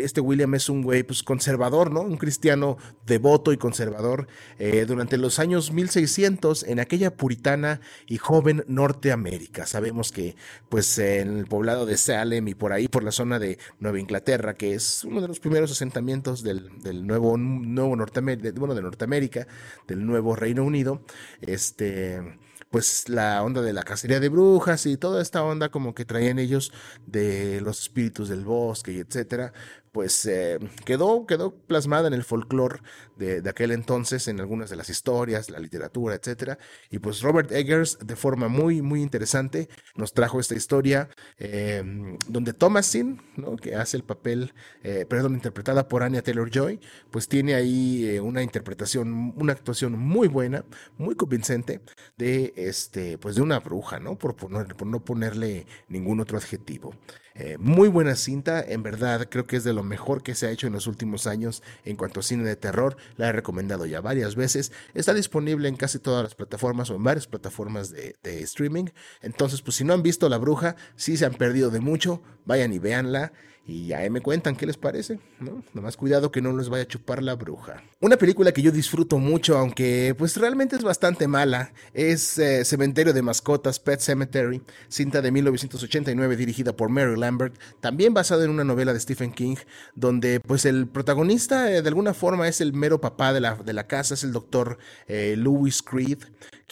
[0.00, 2.00] este William es un güey pues conservador, ¿no?
[2.00, 4.26] Un cristiano devoto y conservador
[4.58, 9.66] eh, durante los años 1600 en aquella puritana y joven Norteamérica.
[9.66, 10.36] Sabemos que
[10.70, 14.54] pues en el poblado de Salem y por ahí, por la zona de Nueva Inglaterra,
[14.54, 19.46] que es uno de los primeros asentamientos del, del nuevo, nuevo Norteamérica, bueno, de Norteamérica,
[19.86, 21.02] del nuevo Reino Unido,
[21.42, 22.38] este
[22.74, 26.40] pues la onda de la cacería de brujas y toda esta onda como que traían
[26.40, 26.72] ellos
[27.06, 29.52] de los espíritus del bosque y etcétera,
[29.94, 32.80] pues eh, quedó, quedó plasmada en el folclore
[33.16, 36.58] de, aquel entonces, en algunas de las historias, la literatura, etc.
[36.90, 42.52] Y pues Robert Eggers, de forma muy, muy interesante, nos trajo esta historia em, donde
[42.52, 43.54] Thomasin, ¿no?
[43.54, 44.52] que hace el papel,
[44.82, 46.80] eh, perdón, interpretada por Anya Taylor-Joy,
[47.12, 50.64] pues tiene ahí eh, una interpretación, una actuación muy buena,
[50.98, 51.82] muy convincente
[52.16, 54.18] de, este, pues de una bruja, ¿no?
[54.18, 56.96] Por, por no ponerle ningún otro adjetivo.
[57.36, 60.50] Eh, muy buena cinta, en verdad creo que es de lo mejor que se ha
[60.50, 62.96] hecho en los últimos años en cuanto a cine de terror.
[63.16, 64.72] La he recomendado ya varias veces.
[64.94, 68.86] Está disponible en casi todas las plataformas o en varias plataformas de, streaming.
[69.22, 72.72] Entonces, pues si no han visto La Bruja, si se han perdido de mucho, vayan
[72.72, 73.32] y véanla.
[73.66, 75.64] Y ahí me cuentan qué les parece, ¿no?
[75.72, 77.82] Nomás cuidado que no les vaya a chupar la bruja.
[78.00, 83.14] Una película que yo disfruto mucho, aunque pues realmente es bastante mala, es eh, Cementerio
[83.14, 88.64] de Mascotas, Pet Cemetery, cinta de 1989 dirigida por Mary Lambert, también basada en una
[88.64, 89.56] novela de Stephen King,
[89.94, 93.72] donde pues el protagonista eh, de alguna forma es el mero papá de la, de
[93.72, 94.76] la casa, es el doctor
[95.08, 96.18] eh, Louis Creed,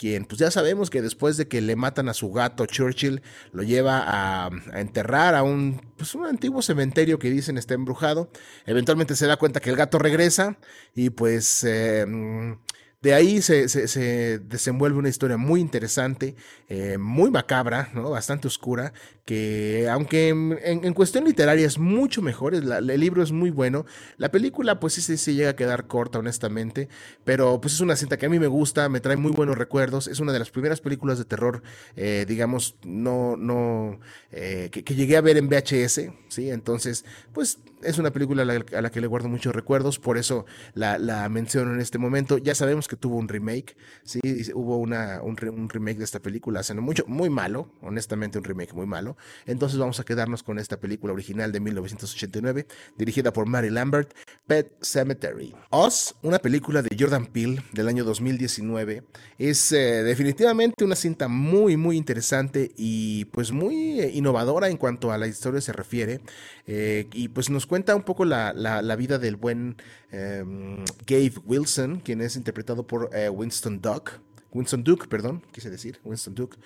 [0.03, 3.21] quien pues ya sabemos que después de que le matan a su gato Churchill,
[3.53, 8.29] lo lleva a, enterrar a un, pues, un antiguo cementerio que dicen está embrujado.
[8.65, 10.57] Eventualmente se da cuenta que el gato regresa
[10.93, 12.05] y pues eh,
[13.03, 13.67] de ahí se,
[14.39, 16.37] desenvuelve una historia muy interesante,
[16.69, 18.09] eh, muy macabra, ¿no?
[18.09, 18.93] bastante oscura,
[19.25, 23.85] que aunque en, cuestión literaria es mucho mejor, el libro es muy bueno,
[24.15, 26.87] la película pues sí, sí, sí, llega a quedar corta honestamente,
[27.25, 30.07] pero pues es una cinta que a mí me gusta, me trae muy buenos recuerdos,
[30.07, 31.61] es una de las primeras películas de terror,
[31.97, 33.99] eh, digamos, no, no,
[34.31, 36.49] eh, que, llegué a ver en VHS, ¿sí?
[36.49, 40.97] Entonces, pues es una película a la, que le guardo muchos recuerdos, por eso la,
[40.97, 44.19] la menciono en este momento, ya sabemos que tuvo un remake, sí,
[44.53, 48.85] hubo una, un, remake de esta película hace mucho, muy malo, honestamente un remake muy
[48.85, 49.17] malo.
[49.45, 52.67] Entonces vamos a quedarnos con esta película original de 1989,
[52.97, 54.13] dirigida por Mary Lambert,
[54.47, 55.53] Pet Cemetery.
[55.69, 59.03] Oz, una película de Jordan Peele del año 2019,
[59.37, 65.11] es eh, definitivamente una cinta muy, muy interesante y pues muy eh, innovadora en cuanto
[65.11, 66.21] a la historia se refiere.
[66.65, 69.77] Eh, y pues nos cuenta un poco la, la vida del buen
[70.11, 74.19] em, Gabe Wilson, quien es interpretado por eh, Winston Duck.
[74.53, 76.57] Winston Duke, perdón, quise decir, Winston Duke,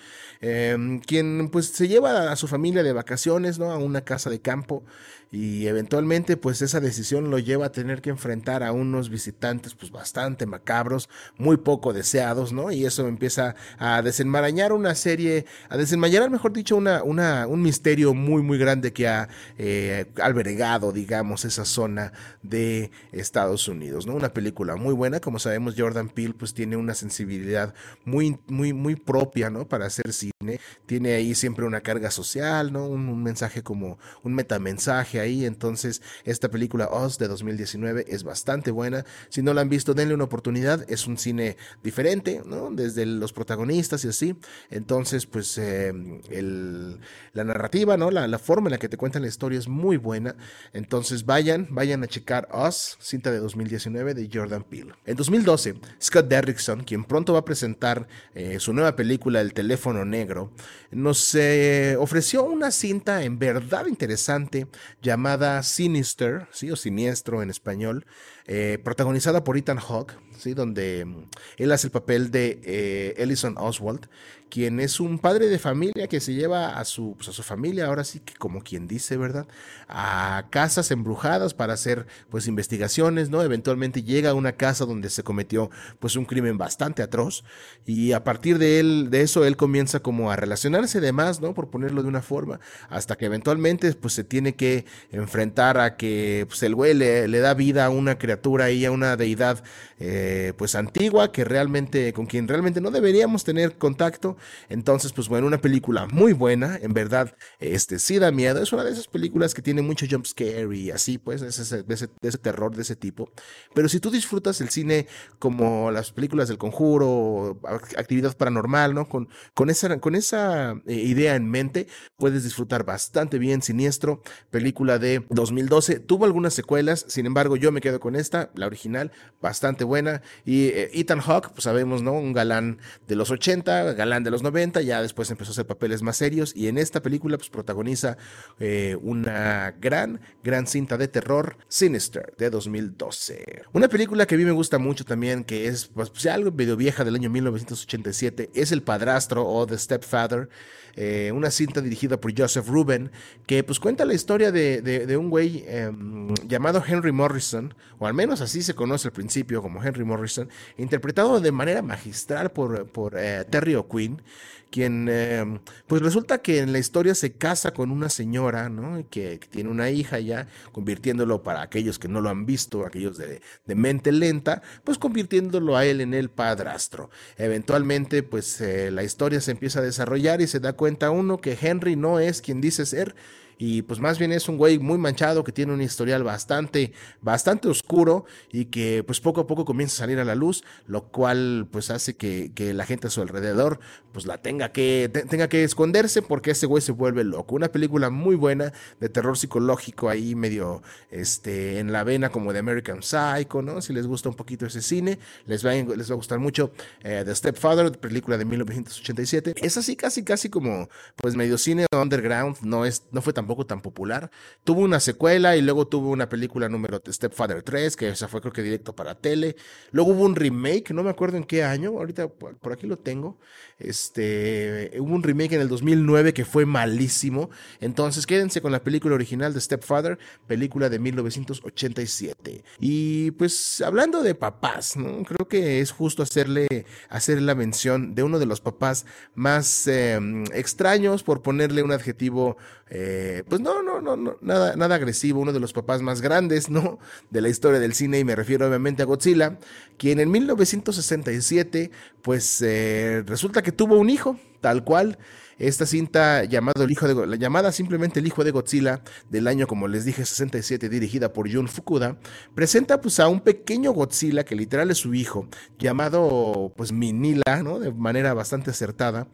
[0.41, 3.71] em, quien pues se lleva a su familia de vacaciones, ¿no?
[3.71, 4.83] A una casa de campo
[5.31, 9.91] y eventualmente pues esa decisión lo lleva a tener que enfrentar a unos visitantes pues
[9.91, 12.71] bastante macabros, muy poco deseados, ¿no?
[12.71, 18.13] Y eso empieza a desenmarañar una serie, a desenmarañar, mejor dicho, una, una, un misterio
[18.13, 24.15] muy muy grande que ha eh, albergado, digamos, esa zona de Estados Unidos, ¿no?
[24.15, 27.73] Una película muy buena, como sabemos Jordan Peele pues tiene una sensibilidad
[28.05, 29.67] muy, muy, muy propia, ¿no?
[29.67, 30.59] Para hacer cine.
[30.85, 32.87] Tiene ahí siempre una carga social, ¿no?
[32.87, 35.45] Un, un mensaje como un metamensaje ahí.
[35.45, 39.05] Entonces, esta película Oz de 2019 es bastante buena.
[39.29, 40.85] Si no la han visto, denle una oportunidad.
[40.89, 42.69] Es un cine diferente, ¿no?
[42.71, 44.35] Desde los protagonistas y así.
[44.69, 45.93] Entonces, pues eh,
[46.29, 46.99] el,
[47.33, 48.11] la narrativa, ¿no?
[48.11, 50.35] La, la, forma en la que te cuentan la historia es muy buena.
[50.73, 54.93] Entonces vayan, vayan a checar Us, cinta de 2019 de Jordan Peele.
[55.05, 60.05] En 2012, Scott Derrickson, quien pronto va a presentar eh, su nueva película El teléfono
[60.05, 60.51] negro,
[60.91, 64.67] nos eh, ofreció una cinta en verdad interesante
[65.07, 66.69] llamada Sinister, ¿sí?
[66.69, 68.05] o Siniestro en español,
[68.45, 70.53] eh, protagonizada por Ethan Hawke, ¿sí?
[70.53, 71.23] donde mm,
[71.57, 74.07] él hace el papel de eh, Ellison Oswald,
[74.49, 77.87] quien es un padre de familia que se lleva a su, pues, a su familia,
[77.87, 79.47] ahora sí que como quien dice, ¿verdad?
[79.87, 83.41] A casas embrujadas para hacer pues investigaciones, ¿no?
[83.43, 85.69] Eventualmente llega a una casa donde se cometió
[85.99, 87.43] pues un crimen bastante atroz
[87.85, 91.53] y a partir de él, de eso él comienza como a relacionarse de más, ¿no?
[91.53, 96.45] Por ponerlo de una forma, hasta que eventualmente pues se tiene que enfrentar a que
[96.47, 99.63] pues el güey le, le da vida a una criatura y a una deidad
[99.99, 100.26] eh,
[100.57, 104.37] pues antigua que realmente, con quien realmente no deberíamos tener contacto
[104.69, 108.61] entonces, pues bueno, una película muy buena, en verdad, este sí da miedo.
[108.61, 111.83] Es una de esas películas que tiene mucho jump scare y así, pues, de ese,
[111.83, 113.31] de ese, terror de ese tipo.
[113.73, 115.07] Pero si tú disfrutas el cine
[115.39, 117.59] como las películas del conjuro,
[117.97, 119.07] actividad paranormal, ¿no?
[119.07, 121.87] Con, con esa, con esa eh, idea en mente,
[122.17, 125.99] puedes disfrutar bastante bien Siniestro, película de 2012.
[125.99, 129.11] Tuvo algunas secuelas, sin embargo, yo me quedo con esta, la original,
[129.41, 130.16] bastante buena.
[130.45, 132.13] Y eh, Ethan Hawke, pues sabemos, ¿no?
[132.13, 136.01] Un galán de los 80, galán de los 90, ya después empezó a hacer papeles
[136.01, 138.17] más serios y en esta película pues protagoniza
[138.59, 143.63] eh, una gran, gran cinta de terror, Sinister, de 2012.
[143.73, 147.03] Una película que a mí me gusta mucho también, que es pues, algo medio vieja
[147.03, 150.49] del año 1987, es El Padrastro o The Stepfather,
[150.97, 153.11] eh, una cinta dirigida por Joseph Ruben,
[153.45, 158.15] que pues cuenta la historia de, de, un güey em, llamado Henry Morrison, o al
[158.15, 163.15] menos así se conoce al principio como Henry Morrison, interpretado de manera magistral por, por
[163.15, 164.21] eh, Terry O'Quinn
[164.69, 169.05] quien em, pues resulta que en la historia se casa con una señora, ¿no?
[169.09, 173.17] Que, que, tiene una hija ya, convirtiéndolo para aquellos que no lo han visto, aquellos
[173.17, 177.09] de, mente lenta, pues convirtiéndolo a él en el padrastro.
[177.37, 181.57] Eventualmente, pues eh, la historia se empieza a desarrollar y se da cuenta uno que
[181.59, 183.15] Henry no es quien dice ser,
[183.57, 187.67] y pues más bien es un güey muy manchado que tiene un historial bastante, bastante
[187.67, 191.67] oscuro y que pues poco a poco comienza a salir a la luz, lo cual
[191.71, 193.79] pues hace que, que la gente a su alrededor
[194.17, 197.53] pues la tenga que, tenga que esconderse porque ese güey se vuelve loco.
[197.53, 202.57] Una película muy buena de terror psicológico ahí medio este, en la vena como de
[202.57, 203.79] American Psycho, ¿no?
[203.79, 206.71] Si les gusta un poquito ese cine, les va, les va a gustar mucho
[207.03, 209.53] eh, The Stepfather, película de 1987.
[209.61, 213.81] Es así casi, casi como pues medio cine underground, no, es, no fue tampoco tan
[213.81, 214.29] popular.
[214.65, 218.51] Tuvo una secuela y luego tuvo una película número Stepfather 3, que esa fue creo
[218.51, 219.55] que directo para tele.
[219.91, 223.37] Luego hubo un remake, no me acuerdo en qué año, ahorita por aquí lo tengo.
[223.79, 227.49] Este, hubo un remake en el 2009 que fue malísimo.
[227.79, 232.63] Entonces quédense con la película original de Stepfather, película de 1987.
[232.79, 236.67] Y pues hablando de papás, creo que es justo hacerle,
[237.09, 239.05] hacer la mención de uno de los papás
[239.35, 240.19] más eh,
[240.53, 242.57] extraños, por ponerle un adjetivo,
[242.89, 246.69] eh, pues no, no, no, no, nada, nada agresivo, uno de los papás más grandes,
[246.69, 246.99] ¿no?
[247.29, 249.57] De la historia del cine, y me refiero obviamente a Godzilla,
[249.97, 255.17] quien en 1967, pues eh, resulta que tuvo un hijo, tal cual.
[255.59, 259.65] Esta cinta llamado el hijo de la llamada simplemente El hijo de Godzilla del año
[259.65, 262.17] como les dije 67 dirigida por Jun Fukuda
[262.53, 265.47] presenta pues a un pequeño Godzilla que literal es su hijo
[265.79, 267.79] llamado pues Minila, ¿no?
[267.79, 269.27] De manera bastante acertada,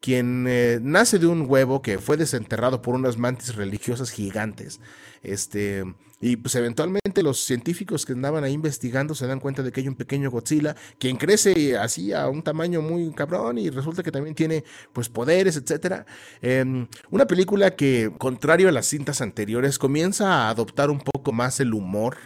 [0.00, 4.80] quien eh, nace de un huevo que fue desenterrado por unas mantis religiosas gigantes.
[5.22, 5.84] Este
[6.20, 9.88] y pues eventualmente los científicos que andaban ahí investigando se dan cuenta de que hay
[9.88, 14.34] un pequeño Godzilla, quien crece así a un tamaño muy cabrón y resulta que también
[14.34, 16.04] tiene pues poderes, etcétera.
[16.42, 21.58] Em, una película que, contrario a las cintas anteriores, comienza a adoptar un poco más
[21.60, 22.16] el humor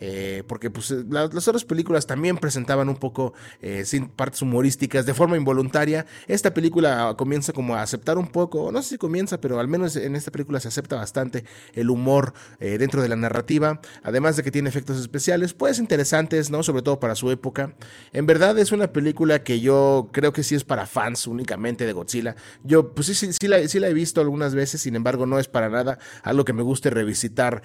[0.00, 5.06] eh, porque pues, eh, las otras películas también presentaban un poco eh, sin partes humorísticas
[5.06, 6.06] de forma involuntaria.
[6.26, 9.96] Esta película comienza como a aceptar un poco, no sé si comienza, pero al menos
[9.96, 14.50] en esta película se acepta bastante el humor dentro de la narrativa, además de que
[14.50, 16.62] tiene efectos especiales, pues interesantes, ¿no?
[16.62, 17.74] Sobre todo para su época.
[18.12, 21.92] En verdad es una película que yo creo que sí es para fans únicamente de
[21.92, 22.36] Godzilla.
[22.62, 25.38] Yo pues sí, sí, sí, la, sí la he visto algunas veces, sin embargo no
[25.38, 27.62] es para nada algo que me guste revisitar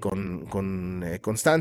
[0.00, 1.55] con, con constancia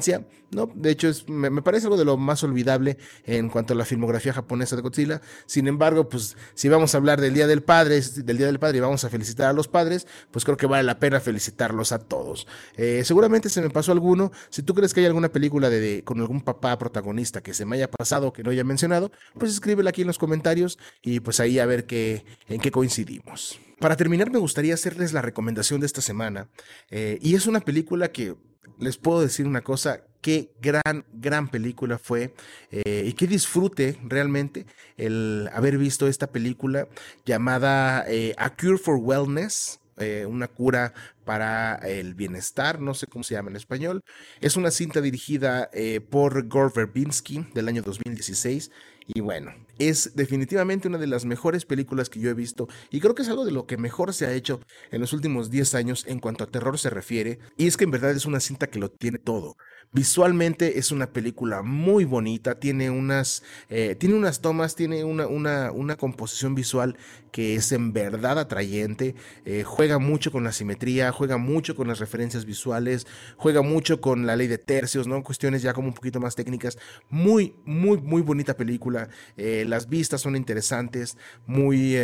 [0.51, 0.69] ¿no?
[0.73, 4.33] De hecho, es, me, parece algo de lo más olvidable en cuanto a la filmografía
[4.33, 5.21] japonesa de Godzilla.
[5.45, 8.77] Sin embargo, pues si vamos a hablar del Día del Padre, del Día del Padre
[8.77, 11.99] y vamos a felicitar a los padres, pues creo que vale la pena felicitarlos a
[11.99, 12.47] todos.
[12.77, 14.31] Eh, seguramente se me pasó alguno.
[14.49, 17.75] Si tú crees que hay alguna película de, con algún papá protagonista que se me
[17.75, 21.59] haya pasado, que no haya mencionado, pues escríbela aquí en los comentarios y pues ahí
[21.59, 23.59] a ver qué, en qué coincidimos.
[23.79, 26.47] Para terminar, me gustaría hacerles la recomendación de esta semana.
[26.89, 28.35] Eh, y es una película que
[28.79, 32.33] les puedo decir una cosa, qué gran, gran película fue
[32.71, 34.65] eh, y qué disfrute realmente
[34.97, 36.87] el haber visto esta película
[37.25, 39.79] llamada eh, A Cure for Wellness.
[40.27, 40.93] una cura
[41.23, 44.01] para el bienestar, no sé cómo se llama en español.
[44.41, 45.69] Es una cinta dirigida
[46.09, 48.71] por Gore Verbinski del año 2016
[49.07, 53.15] y bueno, es definitivamente una de las mejores películas que yo he visto y creo
[53.15, 54.59] que es algo de lo que mejor se ha hecho
[54.91, 57.39] en los últimos 10 años en cuanto a terror se refiere.
[57.57, 59.57] Y es que en verdad es una cinta que lo tiene todo.
[59.91, 65.71] Visualmente es una película muy bonita, tiene unas, eh, tiene unas tomas, tiene una, una,
[65.71, 66.97] una, composición visual
[67.31, 69.15] que es en verdad atrayente,
[69.45, 73.07] eh, juega mucho con la simetría, juega mucho con las referencias visuales,
[73.37, 75.23] juega mucho con la ley de tercios, ¿no?
[75.23, 76.77] Cuestiones ya como un poquito más técnicas.
[77.09, 79.09] Muy, muy, muy bonita película.
[79.37, 81.97] Eh, las vistas son interesantes, muy,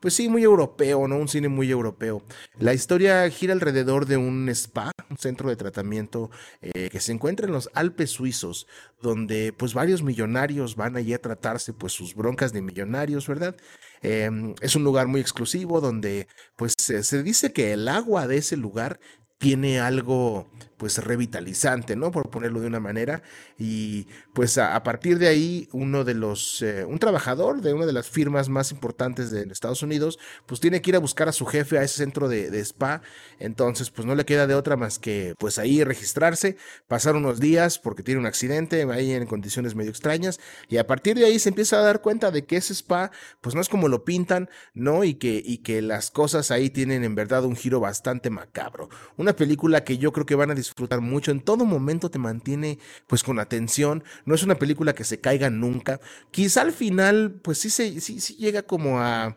[0.00, 1.16] pues sí, muy europeo, ¿no?
[1.16, 2.22] Un cine muy europeo.
[2.58, 7.52] La historia gira alrededor de un spa, un centro de tratamiento que se encuentra en
[7.52, 8.66] los Alpes suizos,
[9.02, 13.56] donde pues varios millonarios van allí a tratarse pues sus broncas de millonarios, ¿verdad?
[14.02, 18.56] Em, es un lugar muy exclusivo donde pues se dice que el agua de ese
[18.56, 19.00] lugar
[19.38, 20.50] tiene algo
[20.80, 22.10] pues revitalizante, ¿no?
[22.10, 23.22] Por ponerlo de una manera.
[23.58, 27.92] Y pues a, partir de ahí, uno de los, eh, un trabajador de una de
[27.92, 31.44] las firmas más importantes de Estados Unidos, pues tiene que ir a buscar a su
[31.44, 33.02] jefe a ese centro de, spa.
[33.38, 36.56] Entonces, pues no le queda de otra más que pues ahí registrarse,
[36.88, 40.40] pasar unos días porque tiene un accidente, ahí en condiciones medio extrañas.
[40.70, 43.10] Y a partir de ahí se empieza a dar cuenta de que ese spa,
[43.42, 45.04] pues no es como lo pintan, ¿no?
[45.04, 48.88] Y que, y que las cosas ahí tienen en verdad un giro bastante macabro.
[49.18, 50.69] Una película que yo creo que van a disfrutar
[51.00, 51.30] mucho.
[51.30, 54.04] En todo momento te mantiene pues con atención.
[54.24, 56.00] No es una película que se caiga nunca.
[56.30, 59.34] Quizá al final pues sí, se, sí, sí llega como a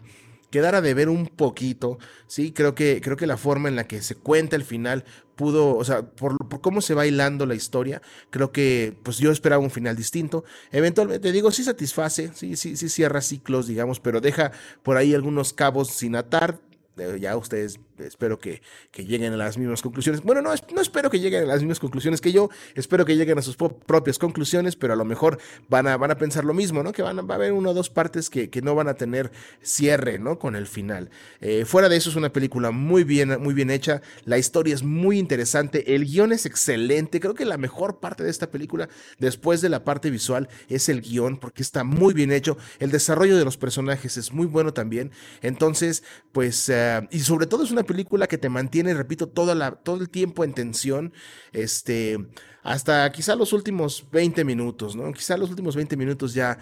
[0.53, 4.03] quedar a deber un poquito, sí, creo que, creo que la forma en la que
[4.03, 5.03] se cuenta el final
[5.35, 9.31] pudo, o sea, por, por, cómo se va hilando la historia, creo que pues yo
[9.31, 10.43] esperaba un final distinto.
[10.71, 14.51] Eventualmente, digo, sí satisface, sí, sí, sí cierra ciclos, digamos, pero deja
[14.83, 16.59] por ahí algunos cabos sin atar.
[16.97, 18.61] Eh, ya ustedes espero que,
[18.95, 20.21] lleguen a las mismas conclusiones.
[20.21, 23.37] Bueno, no, no espero que lleguen a las mismas conclusiones que yo, espero que lleguen
[23.37, 25.39] a sus propias conclusiones, pero a lo mejor
[25.69, 26.91] van a, van a pensar lo mismo, ¿no?
[26.91, 29.31] Que van a, va a haber una o dos partes que, no van a tener
[29.61, 30.39] cierre, ¿no?
[30.39, 31.09] Con el final.
[31.41, 34.83] Eh, fuera de eso es una película muy bien, muy bien hecha, la historia es
[34.83, 38.87] muy interesante, el guion es excelente, creo que la mejor parte de esta película,
[39.19, 43.37] después de la parte visual, es el guion, porque está muy bien hecho, el desarrollo
[43.37, 48.27] de los personajes es muy bueno también, entonces, pues, eh, y sobre todo es película
[48.27, 51.13] que te mantiene, repito, toda la, todo el tiempo en tensión,
[51.51, 52.17] este,
[52.63, 55.11] hasta quizá los últimos 20 minutos, ¿no?
[55.13, 56.57] Quizá los últimos 20 minutos ya,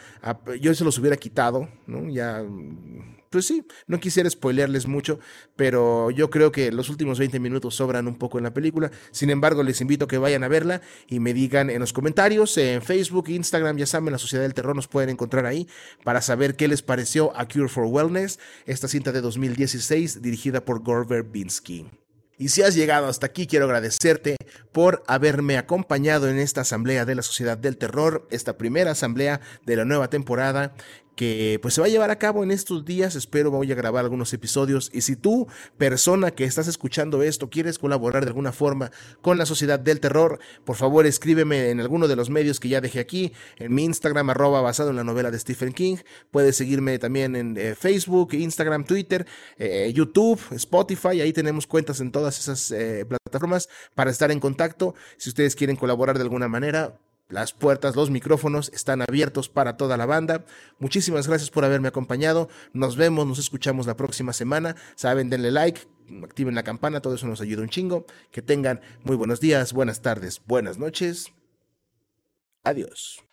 [0.60, 2.10] yo se los hubiera quitado, ¿no?
[2.10, 2.44] Ya
[3.32, 5.20] pues sí, no quisiera spoilearles mucho,
[5.56, 8.92] pero yo creo que los últimos 20 minutos sobran un poco en la película.
[9.12, 12.58] Sin embargo, les invito a que vayan a verla y me digan en los comentarios,
[12.58, 15.68] en Facebook, Instagram, ya saben, la Sociedad del Terror nos pueden encontrar ahí
[16.04, 20.84] para saber qué les pareció a Cure for Wellness, esta cinta de 2016 dirigida por
[20.84, 21.88] Gore Verbinski.
[22.42, 24.36] Y si has llegado hasta aquí, quiero agradecerte
[24.72, 29.76] por haberme acompañado en esta asamblea de la Sociedad del Terror, esta primera asamblea de
[29.76, 30.74] la nueva temporada
[31.16, 33.16] que pues se va a llevar a cabo en estos días.
[33.16, 34.90] Espero voy a grabar algunos episodios.
[34.94, 35.48] Y si tú,
[35.78, 38.92] persona que estás escuchando esto, quieres colaborar de alguna forma
[39.22, 42.82] con la Sociedad del Terror, por favor escríbeme en alguno de los medios que ya
[42.82, 45.98] dejé aquí, en mi Instagram arroba basado en la novela de Stephen King.
[46.32, 49.26] Puedes seguirme también en eh, Facebook, Instagram, Twitter,
[49.58, 51.22] eh, YouTube, Spotify.
[51.22, 54.96] Ahí tenemos cuentas en todas esas eh, plataformas para estar en contacto.
[55.18, 57.00] Si ustedes quieren colaborar de alguna manera,
[57.32, 60.46] las puertas, los micrófonos están abiertos para toda la banda.
[60.80, 62.50] Muchísimas gracias por haberme acompañado.
[62.74, 64.76] Nos vemos, nos escuchamos la próxima semana.
[64.96, 65.82] Saben, denle like,
[66.24, 68.06] activen la campana, todo eso nos ayuda un chingo.
[68.32, 71.32] Que tengan muy buenos días, buenas tardes, buenas noches.
[72.64, 73.24] Adiós.